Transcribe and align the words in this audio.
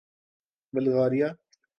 Bulgaria 0.73 1.29